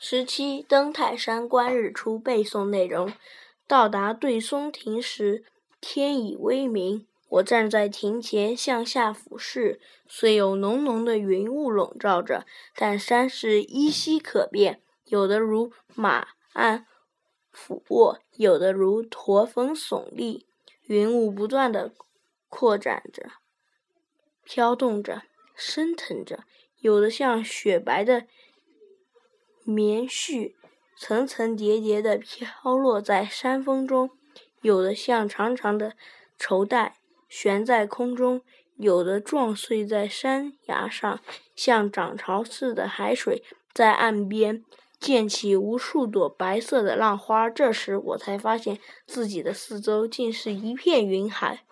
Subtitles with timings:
[0.00, 2.20] 十七，登泰山观日出。
[2.20, 3.12] 背诵内容：
[3.66, 5.44] 到达对松亭时，
[5.80, 7.04] 天已微明。
[7.30, 16.86] 我站在亭前，向下俯视，虽有浓浓的云雾笼罩着，但山势依稀可辨，有的如马鞍
[17.50, 20.46] 俯卧，有的如驼峰耸立。
[20.86, 21.92] 云雾不断的
[22.48, 23.32] 扩展着，
[24.44, 25.24] 飘动着，
[25.56, 26.44] 升腾着，
[26.78, 28.28] 有的像雪白的。
[29.70, 30.54] 棉絮
[30.96, 34.08] 层层叠叠地飘落在山峰中，
[34.62, 35.92] 有的像长长的
[36.38, 36.94] 绸带
[37.28, 38.40] 悬在空中，
[38.76, 41.20] 有的撞碎在山崖上，
[41.54, 43.44] 像涨潮似的海水
[43.74, 44.64] 在岸边
[44.98, 47.50] 溅起无数朵白色的浪花。
[47.50, 51.64] 这时，我才发现自己的四周竟是一片云海。